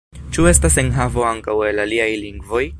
Ĉu 0.35 0.45
estas 0.51 0.77
enhavo 0.83 1.27
ankaŭ 1.33 1.57
el 1.69 1.85
aliaj 1.87 2.11
lingvoj? 2.27 2.67